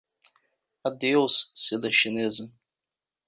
Adeus 0.87 1.35
seda 1.63 1.89
chinesa! 1.97 2.45